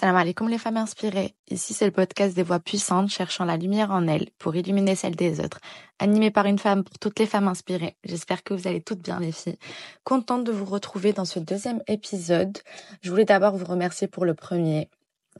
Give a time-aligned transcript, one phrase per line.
[0.00, 1.34] Salam alaikum les femmes inspirées.
[1.50, 5.14] Ici c'est le podcast des voix puissantes cherchant la lumière en elles pour illuminer celle
[5.14, 5.60] des autres.
[5.98, 7.98] Animé par une femme pour toutes les femmes inspirées.
[8.02, 9.58] J'espère que vous allez toutes bien les filles.
[10.02, 12.56] Contente de vous retrouver dans ce deuxième épisode.
[13.02, 14.88] Je voulais d'abord vous remercier pour le premier,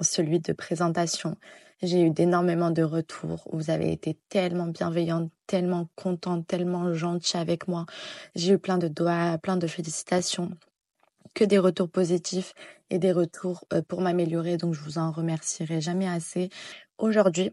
[0.03, 1.37] celui de présentation.
[1.81, 3.49] J'ai eu d'énormément de retours.
[3.55, 7.87] Vous avez été tellement bienveillante, tellement contente, tellement gentille avec moi.
[8.35, 10.51] J'ai eu plein de doigts, plein de félicitations
[11.35, 12.55] que des retours positifs
[12.91, 14.57] et des retours euh, pour m'améliorer.
[14.57, 16.51] Donc, je vous en remercierai jamais assez.
[16.99, 17.53] Aujourd'hui,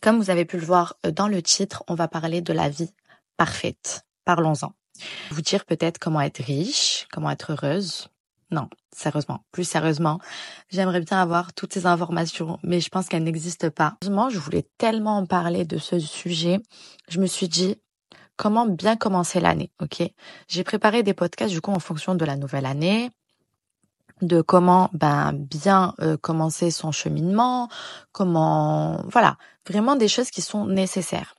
[0.00, 2.68] comme vous avez pu le voir euh, dans le titre, on va parler de la
[2.68, 2.92] vie
[3.36, 4.04] parfaite.
[4.24, 4.72] Parlons-en.
[5.30, 8.08] Vous dire peut-être comment être riche, comment être heureuse.
[8.50, 10.18] Non, sérieusement, plus sérieusement,
[10.70, 13.96] j'aimerais bien avoir toutes ces informations, mais je pense qu'elles n'existent pas.
[14.02, 16.58] Heureusement, je voulais tellement parler de ce sujet.
[17.08, 17.76] Je me suis dit,
[18.38, 20.02] comment bien commencer l'année, ok?
[20.46, 23.10] J'ai préparé des podcasts du coup en fonction de la nouvelle année,
[24.22, 27.68] de comment ben bien euh, commencer son cheminement,
[28.12, 29.36] comment voilà,
[29.66, 31.34] vraiment des choses qui sont nécessaires.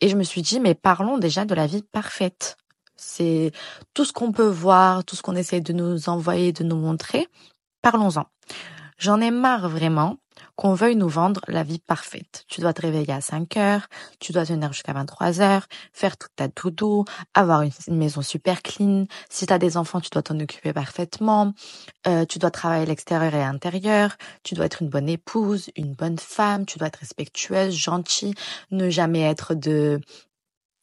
[0.00, 2.56] Et je me suis dit mais parlons déjà de la vie parfaite.
[2.96, 3.52] C'est
[3.92, 7.28] tout ce qu'on peut voir, tout ce qu'on essaie de nous envoyer, de nous montrer.
[7.82, 8.24] Parlons-en.
[8.98, 10.16] J'en ai marre vraiment
[10.56, 12.44] qu'on veuille nous vendre la vie parfaite.
[12.48, 13.88] Tu dois te réveiller à 5 heures,
[14.20, 17.04] tu dois tenir jusqu'à 23 heures, faire toute ta to
[17.34, 19.06] avoir une, maison super clean.
[19.28, 21.52] Si tu as des enfants, tu dois t'en occuper parfaitement.
[22.06, 24.16] Euh, tu dois travailler l'extérieur et l'intérieur.
[24.42, 26.64] Tu dois être une bonne épouse, une bonne femme.
[26.64, 28.34] Tu dois être respectueuse, gentille,
[28.70, 30.00] ne jamais être de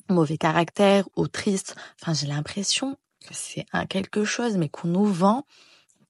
[0.10, 1.76] mauvais caractère ou triste.
[2.02, 5.46] Enfin, j'ai l'impression que c'est un quelque chose, mais qu'on nous vend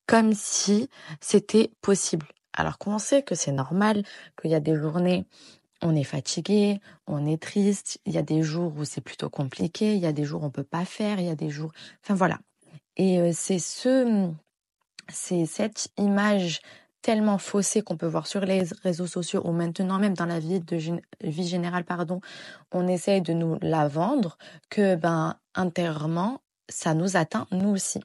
[0.07, 0.89] comme si
[1.21, 2.27] c'était possible.
[2.53, 4.03] Alors qu'on sait que c'est normal,
[4.41, 5.25] qu'il y a des journées,
[5.81, 9.95] on est fatigué, on est triste, il y a des jours où c'est plutôt compliqué,
[9.95, 11.71] il y a des jours où on peut pas faire, il y a des jours,
[12.03, 12.39] enfin voilà.
[12.95, 14.29] Et euh, c'est ce,
[15.09, 16.61] c'est cette image
[17.01, 20.61] tellement faussée qu'on peut voir sur les réseaux sociaux ou maintenant même dans la vie
[20.61, 20.77] de
[21.21, 22.21] vie générale, pardon,
[22.71, 24.37] on essaye de nous la vendre
[24.69, 26.39] que ben intérieurement
[26.69, 27.99] ça nous atteint nous aussi.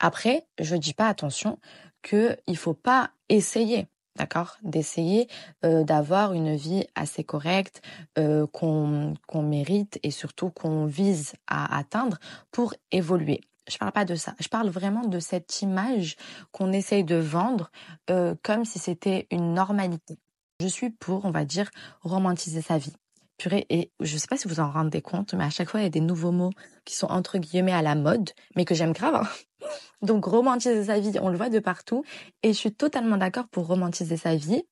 [0.00, 1.58] Après, je dis pas attention
[2.04, 5.28] que il faut pas essayer d'accord d'essayer
[5.64, 7.82] euh, d'avoir une vie assez correcte
[8.18, 12.18] euh, qu'on qu'on mérite et surtout qu'on vise à atteindre
[12.52, 13.40] pour évoluer.
[13.68, 14.34] Je parle pas de ça.
[14.40, 16.16] Je parle vraiment de cette image
[16.52, 17.70] qu'on essaye de vendre
[18.10, 20.18] euh, comme si c'était une normalité.
[20.60, 21.70] Je suis pour on va dire
[22.02, 22.94] romantiser sa vie
[23.36, 25.82] Purée, et je sais pas si vous en rendez compte, mais à chaque fois, il
[25.82, 26.52] y a des nouveaux mots
[26.84, 29.16] qui sont entre guillemets à la mode, mais que j'aime grave.
[29.16, 29.28] Hein.
[30.02, 32.04] Donc romantiser sa vie, on le voit de partout.
[32.42, 34.62] Et je suis totalement d'accord pour romantiser sa vie.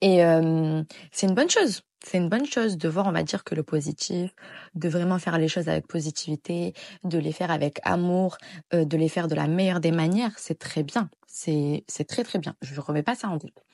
[0.00, 0.82] Et euh,
[1.12, 1.82] c'est une bonne chose.
[2.04, 4.34] C'est une bonne chose de voir, on va dire, que le positif,
[4.74, 8.36] de vraiment faire les choses avec positivité, de les faire avec amour,
[8.74, 11.08] euh, de les faire de la meilleure des manières, c'est très bien.
[11.26, 12.54] C'est très très bien.
[12.62, 13.64] Je ne remets pas ça en doute.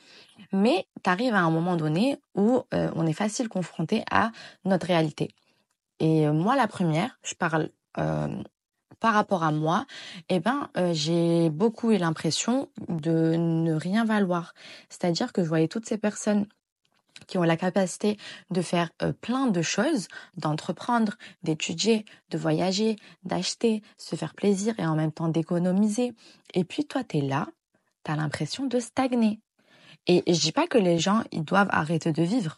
[0.53, 4.33] Mais tu arrives à un moment donné où euh, on est facile confronté à
[4.65, 5.35] notre réalité.
[5.99, 7.69] Et moi, la première, je parle
[9.01, 9.87] par rapport à moi,
[10.29, 14.55] eh ben, euh, j'ai beaucoup eu l'impression de ne rien valoir.
[14.91, 16.47] C'est-à-dire que je voyais toutes ces personnes
[17.26, 18.16] qui ont la capacité
[18.50, 24.86] de faire euh, plein de choses, d'entreprendre, d'étudier, de voyager, d'acheter, se faire plaisir et
[24.86, 26.12] en même temps d'économiser.
[26.54, 27.48] Et puis toi, tu es là,
[28.04, 29.41] tu as l'impression de stagner.
[30.06, 32.56] Et je dis pas que les gens, ils doivent arrêter de vivre.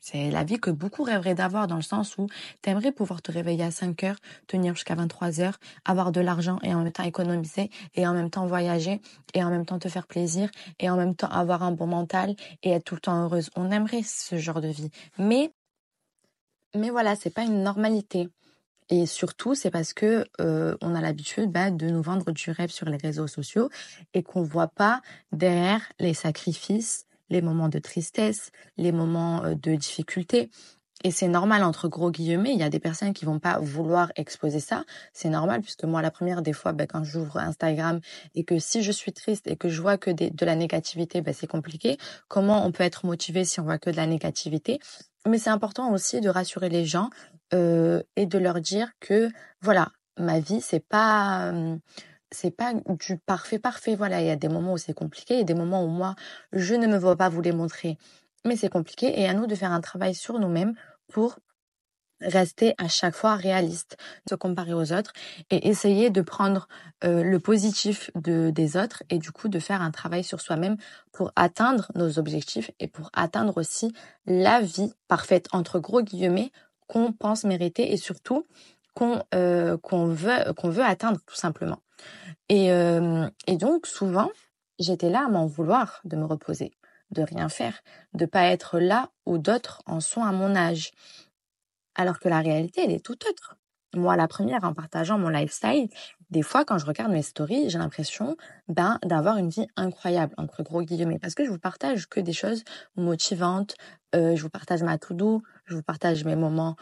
[0.00, 2.26] C'est la vie que beaucoup rêveraient d'avoir dans le sens où
[2.62, 4.16] tu aimerais pouvoir te réveiller à 5 heures,
[4.46, 8.30] tenir jusqu'à 23 heures, avoir de l'argent et en même temps économiser et en même
[8.30, 9.00] temps voyager
[9.34, 12.34] et en même temps te faire plaisir et en même temps avoir un bon mental
[12.62, 13.50] et être tout le temps heureuse.
[13.56, 14.90] On aimerait ce genre de vie.
[15.18, 15.52] Mais,
[16.74, 18.28] mais voilà, c'est pas une normalité.
[18.88, 22.70] Et surtout, c'est parce que euh, on a l'habitude bah, de nous vendre du rêve
[22.70, 23.70] sur les réseaux sociaux
[24.14, 25.00] et qu'on voit pas
[25.30, 30.50] derrière les sacrifices les moments de tristesse, les moments euh, de difficulté.
[31.02, 34.12] Et c'est normal entre gros guillemets, il y a des personnes qui vont pas vouloir
[34.16, 34.84] exposer ça.
[35.14, 38.00] C'est normal puisque moi la première des fois, ben, quand j'ouvre Instagram
[38.34, 41.32] et que si je suis triste et que je vois que de la négativité, ben,
[41.32, 41.96] c'est compliqué.
[42.28, 44.78] Comment on peut être motivé si on voit que de la négativité?
[45.26, 47.08] Mais c'est important aussi de rassurer les gens
[47.54, 49.30] euh, et de leur dire que
[49.62, 51.50] voilà, ma vie c'est pas
[52.32, 53.96] c'est pas du parfait parfait.
[53.96, 56.14] Voilà, il y a des moments où c'est compliqué et des moments où moi,
[56.52, 57.98] je ne me vois pas vous les montrer.
[58.44, 60.74] Mais c'est compliqué et à nous de faire un travail sur nous-mêmes
[61.08, 61.38] pour
[62.20, 63.96] rester à chaque fois réaliste,
[64.28, 65.12] se comparer aux autres
[65.50, 66.68] et essayer de prendre
[67.04, 70.76] euh, le positif de, des autres et du coup de faire un travail sur soi-même
[71.12, 73.92] pour atteindre nos objectifs et pour atteindre aussi
[74.26, 76.52] la vie parfaite entre gros guillemets
[76.86, 78.46] qu'on pense mériter et surtout
[78.94, 81.80] qu'on euh, qu'on veut qu'on veut atteindre tout simplement.
[82.48, 84.30] Et, euh, et donc souvent,
[84.78, 86.72] j'étais là à m'en vouloir de me reposer,
[87.10, 87.80] de rien faire,
[88.14, 90.92] de pas être là où d'autres en sont à mon âge.
[91.94, 93.56] Alors que la réalité, elle est tout autre.
[93.94, 95.88] Moi, la première, en partageant mon lifestyle,
[96.30, 98.36] des fois, quand je regarde mes stories, j'ai l'impression
[98.68, 102.32] ben, d'avoir une vie incroyable, entre gros guillemets, parce que je vous partage que des
[102.32, 102.62] choses
[102.94, 103.74] motivantes,
[104.14, 106.76] euh, je vous partage ma to-do, je vous partage mes moments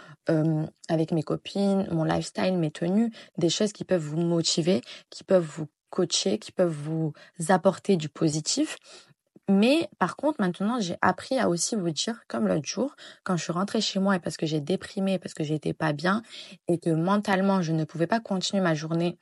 [0.89, 4.81] avec mes copines, mon lifestyle, mes tenues, des choses qui peuvent vous motiver,
[5.11, 7.13] qui peuvent vous coacher, qui peuvent vous
[7.49, 8.79] apporter du positif.
[9.49, 12.95] Mais par contre, maintenant, j'ai appris à aussi vous dire, comme l'autre jour,
[13.25, 15.95] quand je suis rentrée chez moi et parce que j'ai déprimé, parce que j'étais pas
[15.95, 16.23] bien
[16.69, 19.19] et que mentalement, je ne pouvais pas continuer ma journée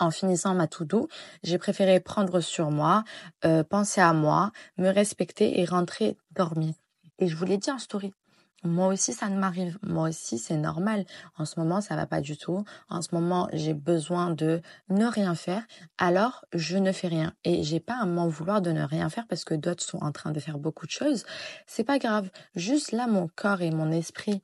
[0.00, 1.08] en finissant ma to-do,
[1.44, 3.04] j'ai préféré prendre sur moi,
[3.44, 6.74] euh, penser à moi, me respecter et rentrer dormir.
[7.18, 8.12] Et je vous l'ai dit en story.
[8.62, 9.78] Moi aussi, ça ne m'arrive.
[9.82, 11.06] Moi aussi, c'est normal.
[11.38, 12.62] En ce moment, ça va pas du tout.
[12.90, 14.60] En ce moment, j'ai besoin de
[14.90, 15.62] ne rien faire.
[15.96, 17.32] Alors, je ne fais rien.
[17.44, 20.12] Et j'ai pas à m'en vouloir de ne rien faire parce que d'autres sont en
[20.12, 21.24] train de faire beaucoup de choses.
[21.66, 22.30] C'est pas grave.
[22.54, 24.42] Juste là, mon corps et mon esprit,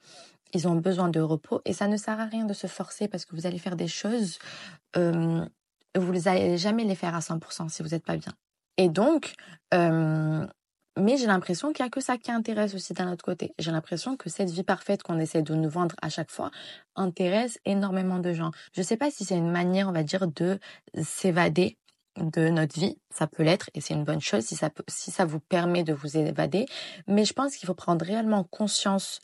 [0.54, 3.26] ils ont besoin de repos et ça ne sert à rien de se forcer parce
[3.26, 4.38] que vous allez faire des choses,
[4.96, 5.44] euh,
[5.94, 8.32] vous n'allez jamais les faire à 100% si vous n'êtes pas bien.
[8.78, 9.34] Et donc,
[9.74, 10.46] euh,
[11.06, 13.55] mais j'ai l'impression qu'il n'y a que ça qui intéresse aussi d'un autre côté.
[13.61, 16.50] J'ai l'impression que cette vie parfaite qu'on essaie de nous vendre à chaque fois
[16.97, 18.50] intéresse énormément de gens.
[18.73, 20.58] Je ne sais pas si c'est une manière, on va dire, de
[21.00, 21.79] s'évader
[22.17, 25.25] de notre vie, ça peut l'être et c'est une bonne chose si ça si ça
[25.26, 26.67] vous permet de vous évader,
[27.06, 29.20] mais je pense qu'il faut prendre réellement conscience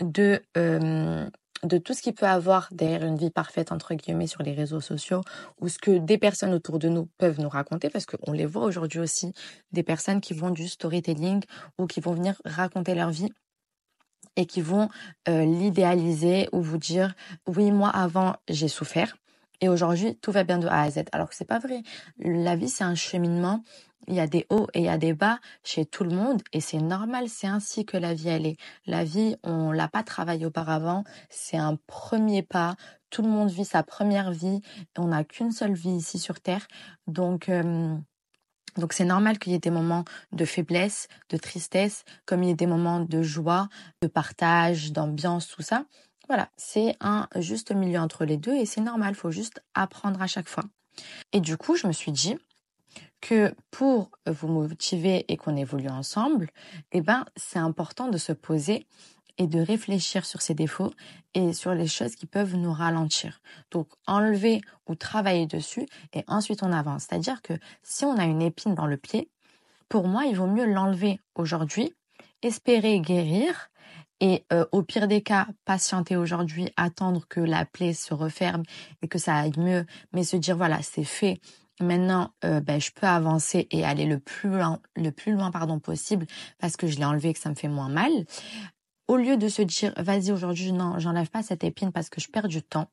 [0.00, 1.28] de euh,
[1.64, 4.80] de tout ce qu'il peut avoir derrière une vie parfaite entre guillemets sur les réseaux
[4.80, 5.20] sociaux
[5.60, 8.64] ou ce que des personnes autour de nous peuvent nous raconter parce qu'on les voit
[8.64, 9.32] aujourd'hui aussi
[9.70, 11.42] des personnes qui vont du storytelling
[11.78, 13.32] ou qui vont venir raconter leur vie
[14.36, 14.88] et qui vont
[15.28, 17.14] euh, l'idéaliser ou vous dire
[17.46, 19.16] oui moi avant j'ai souffert
[19.60, 21.04] et aujourd'hui tout va bien de A à Z.
[21.12, 21.82] Alors que c'est pas vrai.
[22.18, 23.62] La vie c'est un cheminement
[24.08, 26.42] il y a des hauts et il y a des bas chez tout le monde
[26.52, 28.56] et c'est normal, c'est ainsi que la vie elle est.
[28.86, 32.76] La vie, on l'a pas travaillé auparavant, c'est un premier pas.
[33.10, 34.60] Tout le monde vit sa première vie,
[34.98, 36.66] on n'a qu'une seule vie ici sur terre.
[37.06, 37.96] Donc euh,
[38.76, 42.52] donc c'est normal qu'il y ait des moments de faiblesse, de tristesse, comme il y
[42.52, 43.68] ait des moments de joie,
[44.00, 45.84] de partage, d'ambiance, tout ça.
[46.28, 50.26] Voilà, c'est un juste milieu entre les deux et c'est normal, faut juste apprendre à
[50.26, 50.64] chaque fois.
[51.32, 52.36] Et du coup, je me suis dit,
[53.20, 56.50] que pour vous motiver et qu'on évolue ensemble,
[56.90, 58.86] eh ben, c'est important de se poser
[59.38, 60.92] et de réfléchir sur ses défauts
[61.34, 63.40] et sur les choses qui peuvent nous ralentir.
[63.70, 67.06] Donc, enlever ou travailler dessus et ensuite on avance.
[67.08, 69.30] C'est-à-dire que si on a une épine dans le pied,
[69.88, 71.94] pour moi, il vaut mieux l'enlever aujourd'hui,
[72.42, 73.70] espérer guérir
[74.20, 78.62] et euh, au pire des cas, patienter aujourd'hui, attendre que la plaie se referme
[79.02, 81.40] et que ça aille mieux, mais se dire voilà, c'est fait,
[81.80, 85.78] Maintenant, euh, ben, je peux avancer et aller le plus loin, le plus loin pardon,
[85.78, 86.26] possible
[86.58, 88.12] parce que je l'ai enlevé et que ça me fait moins mal.
[89.08, 92.28] Au lieu de se dire, vas-y, aujourd'hui, non, j'enlève pas cette épine parce que je
[92.28, 92.88] perds du temps.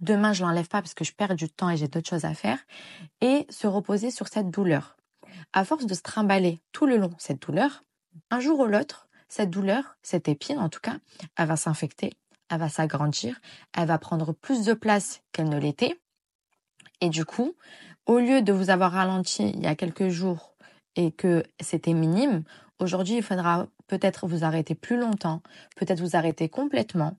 [0.00, 2.34] Demain, je l'enlève pas parce que je perds du temps et j'ai d'autres choses à
[2.34, 2.58] faire.
[3.20, 4.96] Et se reposer sur cette douleur.
[5.52, 7.84] À force de se trimballer tout le long cette douleur,
[8.30, 10.96] un jour ou l'autre, cette douleur, cette épine en tout cas,
[11.36, 12.12] elle va s'infecter,
[12.50, 13.40] elle va s'agrandir,
[13.72, 15.98] elle va prendre plus de place qu'elle ne l'était.
[17.00, 17.54] Et du coup,
[18.06, 20.54] au lieu de vous avoir ralenti il y a quelques jours
[20.96, 22.44] et que c'était minime,
[22.78, 25.42] aujourd'hui il faudra peut-être vous arrêter plus longtemps,
[25.76, 27.16] peut-être vous arrêter complètement,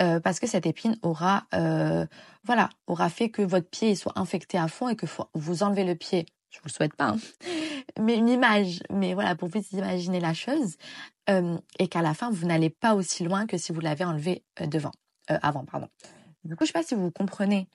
[0.00, 2.06] euh, parce que cette épine aura, euh,
[2.44, 5.94] voilà, aura fait que votre pied soit infecté à fond et que vous enlevez le
[5.94, 6.26] pied.
[6.50, 7.16] Je vous le souhaite pas, hein,
[8.00, 10.76] mais une image, mais voilà, pour vous imaginer la chose,
[11.30, 14.44] euh, et qu'à la fin vous n'allez pas aussi loin que si vous l'avez enlevé
[14.60, 14.92] devant,
[15.28, 15.88] avant, pardon.
[16.44, 17.68] Du coup, je sais pas si vous comprenez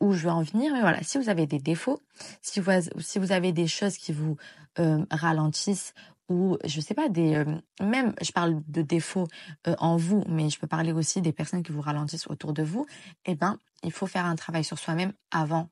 [0.00, 0.72] où je veux en venir.
[0.72, 2.02] Mais voilà, si vous avez des défauts,
[2.42, 4.36] si vous, si vous avez des choses qui vous
[4.78, 5.94] euh, ralentissent
[6.28, 7.44] ou je sais pas des euh,
[7.80, 9.26] même je parle de défauts
[9.68, 12.62] euh, en vous mais je peux parler aussi des personnes qui vous ralentissent autour de
[12.62, 12.84] vous
[13.24, 15.70] eh ben il faut faire un travail sur soi-même avant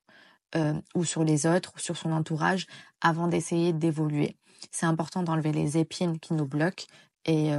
[0.95, 2.65] ou sur les autres ou sur son entourage
[3.01, 4.37] avant d'essayer d'évoluer
[4.71, 6.85] c'est important d'enlever les épines qui nous bloquent
[7.25, 7.49] et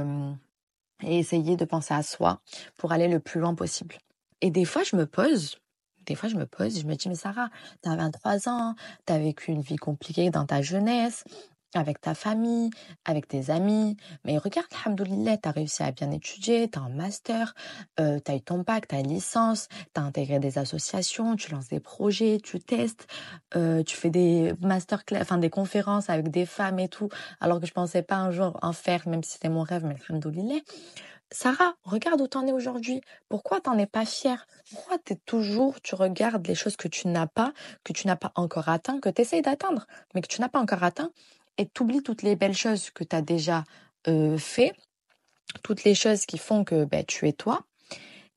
[1.03, 2.41] et essayer de penser à soi
[2.75, 3.99] pour aller le plus loin possible
[4.41, 5.59] et des fois je me pose
[6.07, 7.49] des fois, je me pose, je me dis, mais Sarah,
[7.83, 11.23] tu as 23 ans, tu as vécu une vie compliquée dans ta jeunesse,
[11.73, 12.69] avec ta famille,
[13.05, 13.97] avec tes amis.
[14.23, 17.53] Mais regarde, alhamdoulilah, tu as réussi à bien étudier, tu as un master,
[17.99, 21.35] euh, tu as eu ton bac, tu as une licence, tu as intégré des associations,
[21.35, 23.07] tu lances des projets, tu testes,
[23.55, 27.09] euh, tu fais des masterclass, enfin des conférences avec des femmes et tout,
[27.41, 29.97] alors que je pensais pas un jour en faire, même si c'était mon rêve, mais
[30.09, 30.61] alhamdoulilah.
[31.31, 33.01] Sarah, regarde où t'en es aujourd'hui.
[33.27, 34.47] Pourquoi t'en es pas fière?
[34.71, 37.53] Pourquoi t'es toujours, tu regardes les choses que tu n'as pas,
[37.83, 40.59] que tu n'as pas encore atteint, que tu essayes d'atteindre, mais que tu n'as pas
[40.59, 41.11] encore atteint,
[41.57, 43.65] et t'oublies toutes les belles choses que tu as déjà
[44.07, 44.73] euh, fait,
[45.63, 47.65] toutes les choses qui font que ben, tu es toi,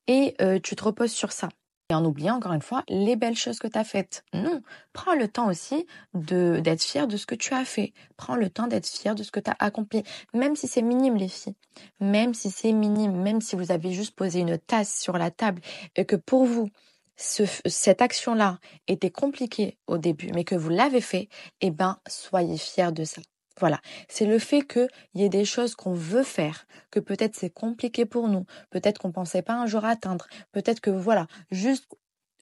[0.09, 1.49] et euh, tu te reposes sur ça
[1.91, 4.25] et en oubliant encore une fois les belles choses que tu as faites.
[4.33, 7.93] Non, prends le temps aussi de d'être fier de ce que tu as fait.
[8.17, 10.03] Prends le temps d'être fier de ce que tu as accompli,
[10.35, 11.55] même si c'est minime les filles.
[12.01, 15.63] Même si c'est minime, même si vous avez juste posé une tasse sur la table
[15.97, 16.71] et que pour vous
[17.17, 21.29] cette action-là était compliquée au début, mais que vous l'avez fait,
[21.61, 23.21] eh ben, soyez fiers de ça.
[23.61, 27.51] Voilà, c'est le fait qu'il y ait des choses qu'on veut faire, que peut-être c'est
[27.51, 31.87] compliqué pour nous, peut-être qu'on pensait pas un jour atteindre, peut-être que voilà, juste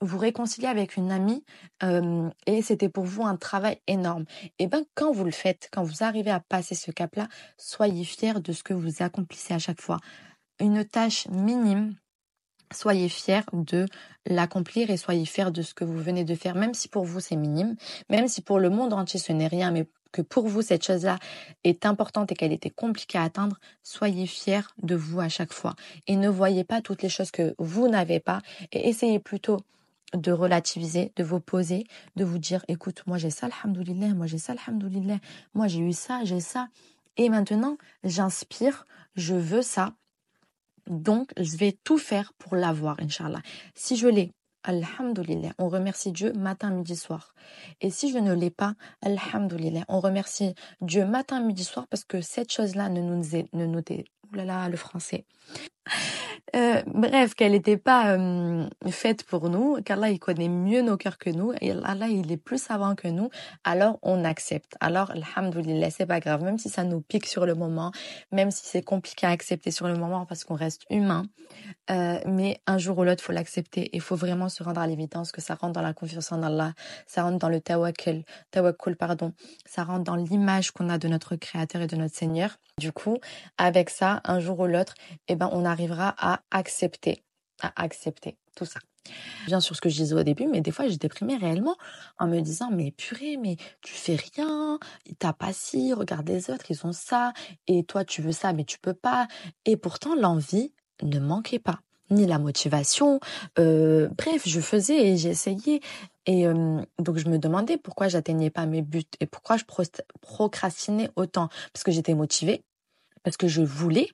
[0.00, 1.44] vous réconcilier avec une amie
[2.46, 4.26] et c'était pour vous un travail énorme.
[4.60, 8.40] Et ben quand vous le faites, quand vous arrivez à passer ce cap-là, soyez fiers
[8.40, 9.98] de ce que vous accomplissez à chaque fois.
[10.60, 11.96] Une tâche minime,
[12.72, 13.87] soyez fiers de
[14.25, 17.18] l'accomplir et soyez fiers de ce que vous venez de faire, même si pour vous
[17.18, 17.75] c'est minime,
[18.08, 21.18] même si pour le monde entier ce n'est rien, mais que pour vous cette chose-là
[21.64, 25.74] est importante et qu'elle était compliquée à atteindre, soyez fiers de vous à chaque fois.
[26.06, 28.40] Et ne voyez pas toutes les choses que vous n'avez pas
[28.72, 29.58] et essayez plutôt
[30.14, 31.86] de relativiser, de vous poser,
[32.16, 35.18] de vous dire, écoute, moi j'ai ça, alhamdoulilah, moi j'ai ça, alhamdoulilah,
[35.54, 36.68] moi j'ai eu ça, j'ai ça.
[37.16, 38.86] Et maintenant, j'inspire,
[39.16, 39.94] je veux ça.
[40.86, 43.42] Donc, je vais tout faire pour l'avoir, Inch'Allah.
[43.74, 44.32] Si je l'ai,
[44.68, 47.34] Alhamdulillah, on remercie Dieu matin, midi, soir.
[47.80, 52.20] Et si je ne l'ai pas, Alhamdulillah, on remercie Dieu matin, midi, soir parce que
[52.20, 53.80] cette chose-là ne nous est, ne nous
[54.30, 55.25] oulala, le français.
[56.54, 61.18] Euh, bref, qu'elle n'était pas euh, faite pour nous, qu'Allah il connaît mieux nos cœurs
[61.18, 63.30] que nous, et Allah il est plus savant que nous,
[63.64, 64.75] alors on accepte.
[64.80, 67.92] Alors, alhamdoulilah, c'est pas grave, même si ça nous pique sur le moment,
[68.32, 71.25] même si c'est compliqué à accepter sur le moment parce qu'on reste humain,
[71.90, 75.33] euh, mais un jour ou l'autre, faut l'accepter il faut vraiment se rendre à l'évidence
[75.33, 76.75] que ça rentre dans la confiance en Allah,
[77.07, 79.33] ça rentre dans le tawakkul, tawakkul pardon,
[79.66, 82.57] ça rentre dans l'image qu'on a de notre Créateur et de notre Seigneur.
[82.78, 83.18] Du coup,
[83.57, 84.95] avec ça, un jour ou l'autre,
[85.28, 87.23] eh ben, on arrivera à accepter,
[87.61, 88.80] à accepter tout ça.
[89.47, 91.76] Bien sûr ce que je disais au début, mais des fois j'ai déprimé réellement
[92.18, 94.78] en me disant mais purée, mais tu fais rien,
[95.18, 97.33] t'as pas ci, regarde les autres, ils ont ça,
[97.66, 99.26] et toi tu veux ça, mais tu peux pas.
[99.64, 103.20] Et pourtant l'envie ne manquait pas, ni la motivation.
[103.58, 105.80] Euh, bref, je faisais et j'essayais.
[106.26, 109.64] Et euh, donc je me demandais pourquoi j'atteignais pas mes buts et pourquoi je
[110.20, 111.48] procrastinais autant.
[111.72, 112.62] Parce que j'étais motivée,
[113.22, 114.10] parce que je voulais,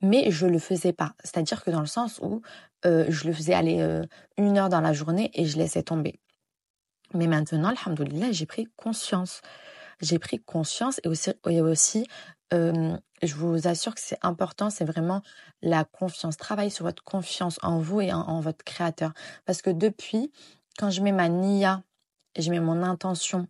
[0.00, 1.14] mais je le faisais pas.
[1.24, 2.42] C'est-à-dire que dans le sens où
[2.84, 4.04] euh, je le faisais aller euh,
[4.38, 6.20] une heure dans la journée et je laissais tomber.
[7.14, 9.40] Mais maintenant, alhamdoulilah, j'ai pris conscience.
[10.00, 12.06] J'ai pris conscience et aussi,
[12.52, 15.22] je vous assure que c'est important, c'est vraiment
[15.62, 16.36] la confiance.
[16.36, 19.12] Travaillez sur votre confiance en vous et en, votre créateur.
[19.44, 20.30] Parce que depuis,
[20.78, 21.82] quand je mets ma niya
[22.38, 23.46] je mets mon intention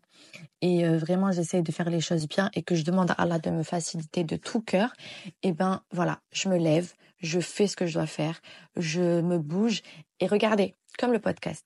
[0.60, 3.50] et vraiment j'essaye de faire les choses bien et que je demande à Allah de
[3.50, 4.92] me faciliter de tout cœur,
[5.26, 8.40] et eh ben voilà, je me lève, je fais ce que je dois faire,
[8.76, 9.82] je me bouge
[10.20, 11.64] et regardez, comme le podcast.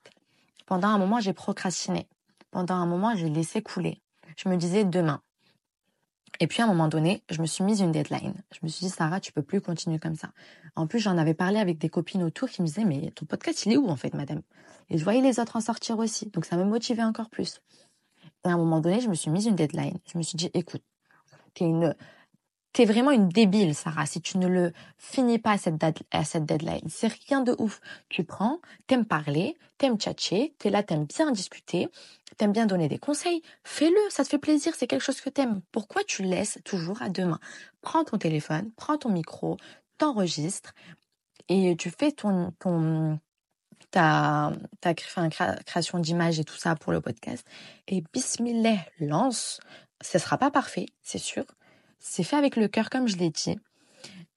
[0.67, 2.09] Pendant un moment, j'ai procrastiné.
[2.51, 4.01] Pendant un moment, j'ai laissé couler.
[4.37, 5.23] Je me disais demain.
[6.39, 8.35] Et puis à un moment donné, je me suis mise une deadline.
[8.53, 10.31] Je me suis dit Sarah, tu peux plus continuer comme ça.
[10.75, 13.67] En plus, j'en avais parlé avec des copines autour qui me disaient mais ton podcast
[13.67, 14.43] il est où en fait, madame?
[14.89, 17.61] Et je voyais les autres en sortir aussi, donc ça me motivait encore plus.
[18.45, 19.99] Et à un moment donné, je me suis mise une deadline.
[20.11, 20.83] Je me suis dit écoute,
[21.55, 21.95] t'es une
[22.73, 26.45] T'es vraiment une débile, Sarah, si tu ne le finis pas à cette, à cette
[26.45, 26.89] deadline.
[26.89, 27.81] C'est rien de ouf.
[28.09, 31.89] Tu prends, t'aimes parler, t'aimes tchatcher, t'es là, t'aimes bien discuter,
[32.37, 33.43] t'aimes bien donner des conseils.
[33.65, 35.63] Fais-le, ça te fait plaisir, c'est quelque chose que t'aimes.
[35.73, 37.41] Pourquoi tu laisses toujours à demain?
[37.81, 39.57] Prends ton téléphone, prends ton micro,
[39.99, 40.73] t'enregistres
[41.49, 43.19] et tu fais ton, ton,
[43.91, 47.45] ta, ta création d'image et tout ça pour le podcast.
[47.89, 49.59] Et bismillah, lance.
[50.03, 51.45] Ce sera pas parfait, c'est sûr
[52.01, 53.57] c'est fait avec le cœur, comme je l'ai dit.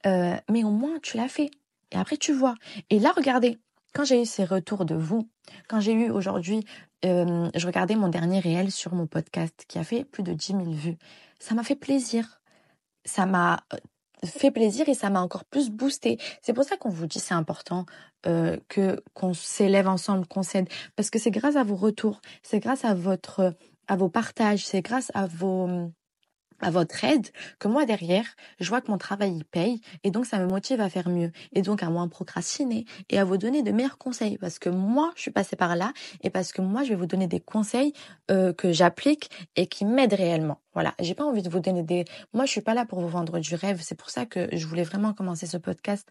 [0.06, 1.50] Euh, mais au moins, tu l'as fait.
[1.92, 2.56] Et après, tu vois.
[2.90, 3.58] Et là, regardez,
[3.94, 5.30] quand j'ai eu ces retours de vous,
[5.68, 6.66] quand j'ai eu aujourd'hui,
[7.06, 10.48] euh, je regardais mon dernier réel sur mon podcast qui a fait plus de 10
[10.48, 10.98] 000 vues.
[11.40, 12.42] Ça m'a fait plaisir.
[13.06, 13.78] Ça m'a euh,
[14.26, 16.18] fait plaisir et ça m'a encore plus boosté.
[16.42, 17.86] C'est pour ça qu'on vous dit c'est important
[18.70, 22.86] que qu'on s'élève ensemble, qu'on s'aide, parce que c'est grâce à vos retours, c'est grâce
[22.86, 23.54] à votre
[23.90, 25.92] à vos partages, c'est grâce à vos
[26.64, 27.28] à votre aide
[27.60, 28.26] que moi derrière,
[28.60, 31.32] je vois que mon travail y paye et donc ça me motive à faire mieux
[31.54, 35.12] et donc à moins procrastiner et à vous donner de meilleurs conseils parce que moi
[35.16, 37.94] je suis passée par là et parce que moi je vais vous donner des conseils
[38.32, 40.63] euh, que j'applique et qui m'aident réellement.
[40.74, 43.08] Voilà, j'ai pas envie de vous donner des moi je suis pas là pour vous
[43.08, 46.08] vendre du rêve, c'est pour ça que je voulais vraiment commencer ce podcast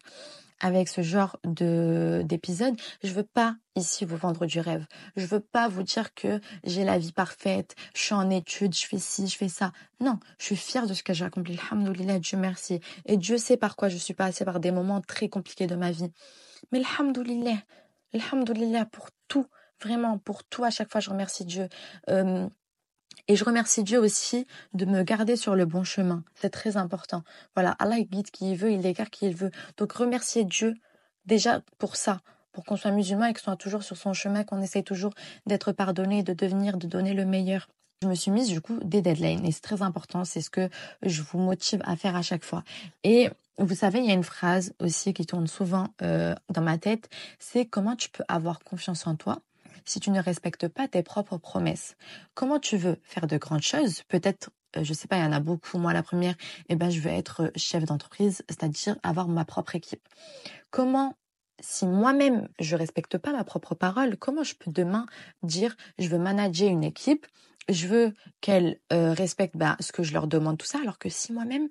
[0.63, 4.85] avec ce genre de d'épisode, je veux pas ici vous vendre du rêve.
[5.17, 8.85] Je veux pas vous dire que j'ai la vie parfaite, je suis en études, je
[8.85, 9.73] fais ci, je fais ça.
[9.99, 11.59] Non, je suis fière de ce que j'ai accompli.
[11.69, 12.79] Alhamdoulilah, Dieu merci.
[13.05, 15.91] Et Dieu sait par quoi je suis passée par des moments très compliqués de ma
[15.91, 16.11] vie.
[16.71, 17.57] Mais alhamdoulilah,
[18.13, 19.47] alhamdoulilah pour tout,
[19.81, 21.67] vraiment pour tout à chaque fois je remercie Dieu.
[23.27, 26.23] Et je remercie Dieu aussi de me garder sur le bon chemin.
[26.35, 27.23] C'est très important.
[27.55, 29.51] Voilà, Allah guide qui il veut, il écarte qui il veut.
[29.77, 30.75] Donc remercier Dieu
[31.25, 32.19] déjà pour ça,
[32.51, 35.13] pour qu'on soit musulman et qu'on soit toujours sur son chemin, qu'on essaye toujours
[35.45, 37.69] d'être pardonné, de devenir, de donner le meilleur.
[38.01, 40.69] Je me suis mise du coup des deadlines et c'est très important, c'est ce que
[41.03, 42.63] je vous motive à faire à chaque fois.
[43.05, 46.77] Et vous savez, il y a une phrase aussi qui tourne souvent euh, dans ma
[46.77, 49.39] tête, c'est comment tu peux avoir confiance en toi?
[49.85, 51.95] Si tu ne respectes pas tes propres promesses
[52.33, 54.03] Comment tu veux faire de grandes choses?
[54.03, 55.77] Peut-être, euh, je sais pas, il y en a beaucoup.
[55.77, 56.35] Moi, la première,
[56.69, 60.07] eh ben, je veux être chef d'entreprise, c'est-à-dire avoir ma propre équipe.
[60.69, 61.15] Comment
[61.59, 65.05] si moi-même je respecte pas ma propre parole, comment je peux demain
[65.43, 67.25] dire je veux manager une équipe,
[67.69, 71.09] je veux qu'elle euh, respecte ben, ce que je leur demande tout ça, alors que
[71.09, 71.69] si moi-même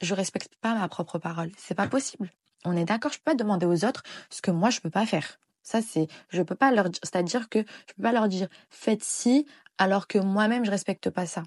[0.00, 2.30] je respecte pas ma propre parole, c'est pas possible.
[2.64, 5.06] On est d'accord, je peux pas demander aux autres ce que moi je peux pas
[5.06, 5.38] faire.
[5.66, 9.02] Ça, c'est, je peux pas leur dire, c'est-à-dire que je peux pas leur dire, faites
[9.02, 9.46] ci,
[9.78, 11.42] alors que moi-même, je respecte pas ça.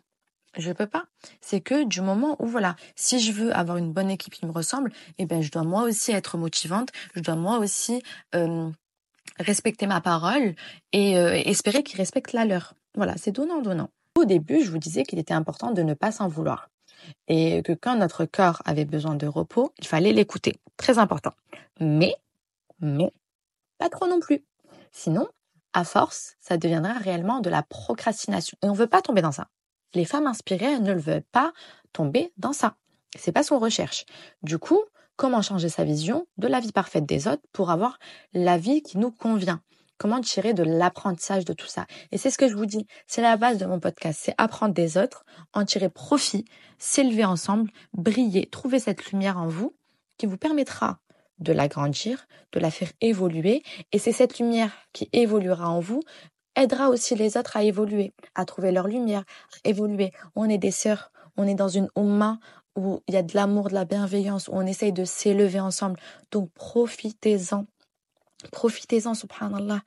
[0.58, 1.06] Je peux pas.
[1.40, 4.52] C'est que du moment où, voilà, si je veux avoir une bonne équipe qui me
[4.52, 8.04] ressemble, eh ben, je dois moi aussi être motivante, je dois moi aussi,
[9.40, 10.54] respecter ma parole
[10.92, 12.74] et euh, espérer qu'ils respectent la leur.
[12.96, 13.90] Voilà, c'est donnant-donnant.
[14.16, 16.70] Au début, je vous disais qu'il était important de ne pas s'en vouloir
[17.30, 20.56] et que quand notre corps avait besoin de repos, il fallait l'écouter.
[20.76, 21.32] Très important.
[21.80, 22.16] Mais,
[22.82, 23.14] mais,
[23.80, 24.46] pas trop non plus.
[24.92, 25.28] Sinon,
[25.74, 28.58] à force, ça deviendra réellement de la procrastination.
[28.62, 29.48] Et on ne veut pas tomber dans ça.
[29.96, 31.52] Les femmes inspirées ne veulent pas
[31.94, 32.76] tomber dans ça.
[33.18, 34.06] C'est pas ce qu'on recherche.
[34.44, 34.82] Du coup,
[35.16, 37.98] comment changer sa vision de la vie parfaite des autres pour avoir
[38.34, 39.62] la vie qui nous convient?
[39.98, 41.86] Comment tirer de l'apprentissage de tout ça?
[42.12, 44.74] Et c'est ce que je vous dis, c'est la base de mon podcast, c'est apprendre
[44.74, 46.46] des autres, en tirer profit,
[46.78, 49.76] s'élever ensemble, briller, trouver cette lumière en vous
[50.18, 51.00] qui vous permettra
[51.40, 53.64] de l'agrandir, de la faire évoluer.
[53.92, 56.02] Et c'est cette lumière qui évoluera en vous,
[56.56, 59.24] aidera aussi les autres à évoluer, à trouver leur lumière,
[59.54, 60.12] à évoluer.
[60.36, 62.40] On est des sœurs, on est dans une umma
[62.76, 66.00] où il y a de l'amour, de la bienveillance, où on essaye de s'élever ensemble.
[66.32, 67.66] Donc profitez-en.
[68.52, 69.82] Profitez-en, subhanallah.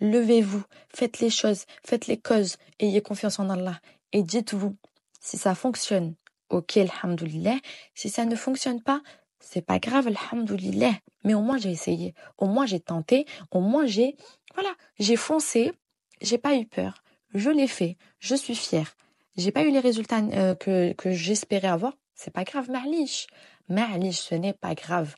[0.00, 0.62] Levez-vous,
[0.94, 3.80] faites les choses, faites les causes, ayez confiance en Allah.
[4.12, 4.76] Et dites-vous,
[5.20, 6.14] si ça fonctionne,
[6.48, 7.58] ok, alhamdoulilah.
[7.94, 9.02] Si ça ne fonctionne pas,
[9.40, 10.94] c'est pas grave, alhamdoulilah.
[11.24, 14.16] Mais au moins j'ai essayé, au moins j'ai tenté, au moins j'ai,
[14.54, 15.72] voilà, j'ai foncé,
[16.20, 17.02] j'ai pas eu peur,
[17.34, 18.94] je l'ai fait, je suis fière.
[19.36, 23.26] J'ai pas eu les résultats euh, que, que j'espérais avoir, c'est pas grave, Marliche.
[23.68, 25.14] Marliche, ce n'est pas grave.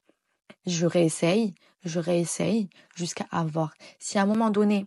[0.67, 1.55] Je réessaye,
[1.85, 3.75] je réessaye jusqu'à avoir.
[3.99, 4.87] Si à un moment donné,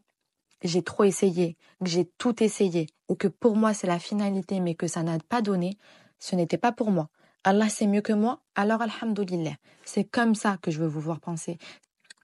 [0.63, 4.75] j'ai trop essayé, que j'ai tout essayé, ou que pour moi c'est la finalité, mais
[4.75, 5.77] que ça n'a pas donné,
[6.19, 7.09] ce n'était pas pour moi.
[7.45, 9.55] Allah sait mieux que moi, alors alhamdoulilah.
[9.85, 11.59] C'est comme ça que je veux vous voir penser.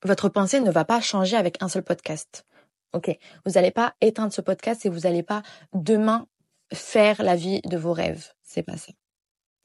[0.03, 2.47] Votre pensée ne va pas changer avec un seul podcast.
[2.93, 6.27] Ok, vous n'allez pas éteindre ce podcast et vous n'allez pas demain
[6.73, 8.33] faire la vie de vos rêves.
[8.41, 8.93] C'est pas ça.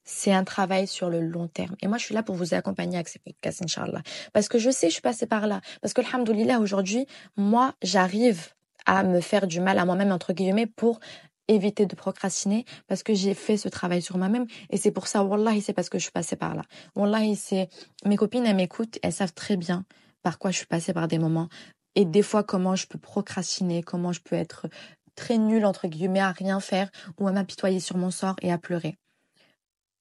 [0.05, 1.75] C'est un travail sur le long terme.
[1.81, 4.03] Et moi, je suis là pour vous accompagner avec ces podcasts, Inch'Allah.
[4.35, 5.63] Parce que je sais, je suis passée par là.
[5.81, 8.51] Parce que, alhamdoulilah, aujourd'hui, moi, j'arrive
[8.85, 11.01] à me faire du mal à moi-même, entre guillemets, pour
[11.49, 14.47] éviter de procrastiner parce que j'ai fait ce travail sur moi-même.
[14.71, 16.63] Et c'est pour ça wallahi c'est parce que je suis passée par là.
[16.95, 17.69] Wallahi c'est
[18.05, 19.85] mes copines elles m'écoutent elles savent très bien
[20.23, 21.49] par quoi je suis passée par des moments.
[21.95, 24.67] Et des fois comment je peux procrastiner comment je peux être
[25.15, 28.59] très nulle entre guillemets à rien faire ou à m'apitoyer sur mon sort et à
[28.59, 28.97] pleurer.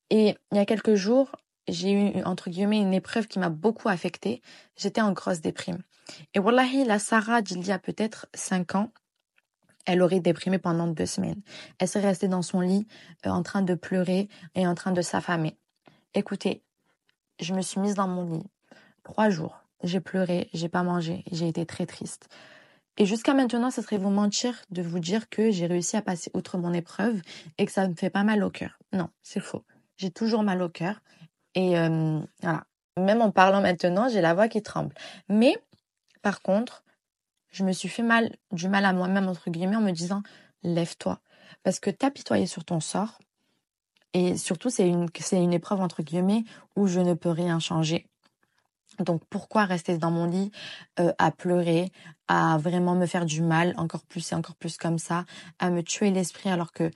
[0.10, 1.32] Et il y a quelques jours
[1.68, 4.42] j'ai eu entre guillemets une épreuve qui m'a beaucoup affectée.
[4.78, 5.82] J'étais en grosse déprime.
[6.34, 8.92] Et wallahi la Sarah d'il y a peut-être cinq ans
[9.86, 11.42] elle aurait déprimé pendant deux semaines.
[11.80, 12.88] Elle serait restée dans son lit
[13.26, 15.58] euh, en train de pleurer et en train de s'affamer.
[16.14, 16.64] Écoutez,
[17.40, 18.50] je me suis mise dans mon lit
[19.04, 19.62] trois jours.
[19.84, 22.30] J'ai pleuré, j'ai pas mangé, j'ai été très triste.
[22.98, 26.32] Et jusqu'à maintenant, ce serait vous mentir de vous dire que j'ai réussi à passer
[26.34, 27.22] outre mon épreuve
[27.58, 28.80] et que ça me fait pas mal au cœur.
[28.94, 29.64] Non, c'est faux.
[29.98, 31.02] J'ai toujours mal au cœur.
[31.56, 32.66] Et euh, voilà.
[32.98, 34.96] Même en parlant maintenant, j'ai la voix qui tremble.
[35.28, 35.58] Mais,
[36.22, 36.85] par contre,
[37.56, 40.24] je me suis fait mal, du mal à moi-même, entre guillemets, en me disant,
[40.62, 41.22] lève-toi.
[41.64, 43.20] Parce que t'apitoyer sur ton sort,
[44.14, 46.44] Et surtout, c'est une, épreuve, entre guillemets,
[46.76, 48.08] où je ne peux rien changer.
[49.00, 50.52] Donc pourquoi rester dans mon lit
[51.00, 51.92] euh, à pleurer,
[52.30, 55.26] à vraiment me faire du mal, encore plus et encore plus comme ça,
[55.60, 56.92] à me tuer l'esprit alors que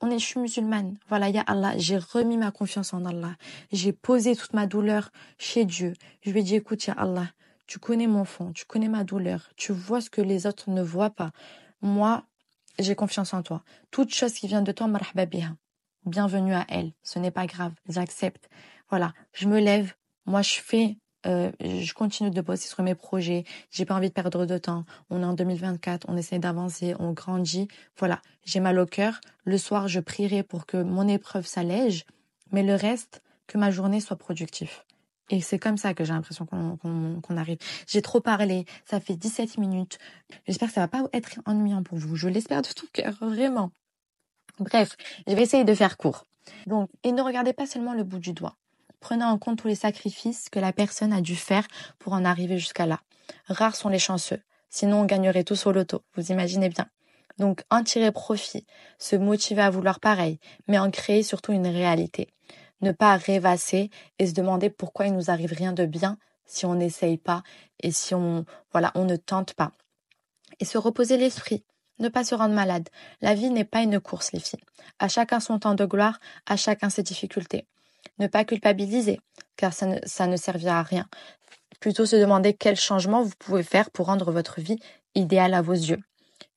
[0.00, 0.96] on est, je suis musulmane.
[1.08, 3.36] Voilà, ya Allah, j'ai remis ma confiance en Allah.
[3.70, 5.92] J'ai posé toute ma douleur chez Dieu.
[6.22, 7.28] Je lui ai dit, écoute, ya Allah,
[7.70, 10.82] tu connais mon fond, tu connais ma douleur, tu vois ce que les autres ne
[10.82, 11.30] voient pas.
[11.82, 12.24] Moi,
[12.80, 13.62] j'ai confiance en toi.
[13.92, 15.24] Toute chose qui vient de toi, marhaba
[16.04, 16.90] Bienvenue à elle.
[17.04, 17.72] Ce n'est pas grave.
[17.88, 18.50] J'accepte.
[18.88, 19.14] Voilà.
[19.32, 19.94] Je me lève.
[20.26, 23.44] Moi, je fais euh, je continue de bosser sur mes projets.
[23.70, 24.84] J'ai pas envie de perdre de temps.
[25.08, 27.68] On est en 2024, on essaie d'avancer, on grandit.
[27.98, 29.20] Voilà, j'ai mal au cœur.
[29.44, 32.04] Le soir, je prierai pour que mon épreuve s'allège,
[32.50, 34.72] mais le reste, que ma journée soit productive.
[35.30, 37.58] Et c'est comme ça que j'ai l'impression qu'on arrive.
[37.86, 39.98] J'ai trop parlé, ça fait 17 minutes.
[40.46, 42.16] J'espère que ça va pas être ennuyant pour vous.
[42.16, 43.70] Je l'espère de tout cœur, vraiment.
[44.58, 44.96] Bref,
[45.28, 46.26] je vais essayer de faire court.
[46.66, 48.56] Donc, et ne regardez pas seulement le bout du doigt.
[48.98, 51.66] Prenez en compte tous les sacrifices que la personne a dû faire
[52.00, 53.00] pour en arriver jusqu'à là.
[53.46, 54.40] Rares sont les chanceux.
[54.68, 56.02] Sinon, on gagnerait tous au loto.
[56.16, 56.86] Vous imaginez bien.
[57.38, 58.66] Donc, en tirer profit,
[58.98, 60.38] se motiver à vouloir pareil,
[60.68, 62.28] mais en créer surtout une réalité.
[62.80, 66.74] Ne pas rêvasser et se demander pourquoi il nous arrive rien de bien si on
[66.74, 67.42] n'essaye pas
[67.80, 69.72] et si on, voilà, on ne tente pas.
[70.58, 71.64] Et se reposer l'esprit.
[71.98, 72.88] Ne pas se rendre malade.
[73.20, 74.64] La vie n'est pas une course, les filles.
[74.98, 77.66] À chacun son temps de gloire, à chacun ses difficultés.
[78.18, 79.20] Ne pas culpabiliser,
[79.56, 81.06] car ça ne, ça servira à rien.
[81.78, 84.78] Plutôt se demander quel changement vous pouvez faire pour rendre votre vie
[85.14, 86.00] idéale à vos yeux.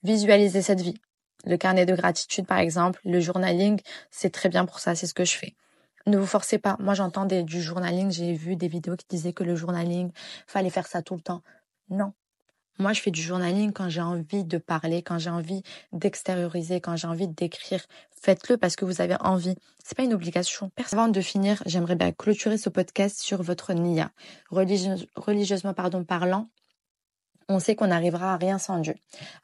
[0.02, 0.98] Visualisez cette vie.
[1.44, 5.14] Le carnet de gratitude, par exemple, le journaling, c'est très bien pour ça, c'est ce
[5.14, 5.54] que je fais.
[6.06, 6.76] Ne vous forcez pas.
[6.80, 10.10] Moi, j'entends du journaling, j'ai vu des vidéos qui disaient que le journaling,
[10.46, 11.42] fallait faire ça tout le temps.
[11.88, 12.12] Non,
[12.80, 15.62] moi, je fais du journaling quand j'ai envie de parler, quand j'ai envie
[15.92, 17.84] d'extérioriser, quand j'ai envie d'écrire.
[18.10, 19.54] Faites-le parce que vous avez envie.
[19.84, 20.72] C'est pas une obligation.
[20.90, 24.10] Avant de finir, j'aimerais bien clôturer ce podcast sur votre niya.
[24.50, 26.48] religieusement pardon, parlant,
[27.48, 28.94] on sait qu'on n'arrivera à rien sans Dieu.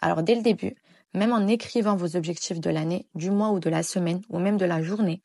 [0.01, 0.75] Alors, dès le début,
[1.15, 4.57] même en écrivant vos objectifs de l'année, du mois ou de la semaine, ou même
[4.57, 5.23] de la journée,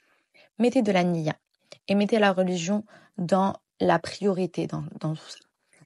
[0.59, 1.35] mettez de la niya
[1.87, 2.83] et mettez la religion
[3.17, 5.39] dans la priorité dans, tout ça.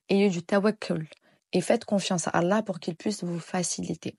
[0.10, 1.08] Ayez du tawakkul,
[1.54, 4.16] et faites confiance à Allah pour qu'il puisse vous faciliter.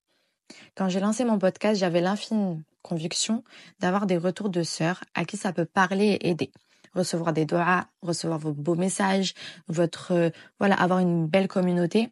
[0.75, 3.45] Quand j'ai lancé mon podcast, j'avais l'infime conviction
[3.79, 6.51] d'avoir des retours de sœurs à qui ça peut parler et aider.
[6.95, 9.35] Recevoir des doigts, recevoir vos beaux messages,
[9.69, 12.11] votre, euh, voilà, avoir une belle communauté.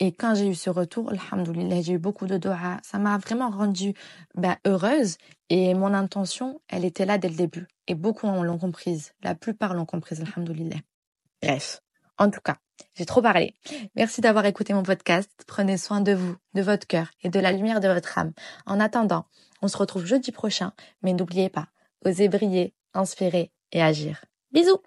[0.00, 2.78] Et quand j'ai eu ce retour, alhamdoulilah, j'ai eu beaucoup de doigts.
[2.82, 3.94] Ça m'a vraiment rendue
[4.34, 5.16] ben, heureuse.
[5.48, 7.66] Et mon intention, elle était là dès le début.
[7.88, 9.12] Et beaucoup l'ont comprise.
[9.22, 10.76] La plupart l'ont comprise, alhamdoulilah.
[11.42, 11.80] Bref.
[12.18, 12.56] En tout cas,
[12.94, 13.54] j'ai trop parlé.
[13.96, 15.30] Merci d'avoir écouté mon podcast.
[15.46, 18.32] Prenez soin de vous, de votre cœur et de la lumière de votre âme.
[18.66, 19.26] En attendant,
[19.62, 20.72] on se retrouve jeudi prochain,
[21.02, 21.68] mais n'oubliez pas,
[22.04, 24.24] osez briller, inspirer et agir.
[24.52, 24.82] Bisous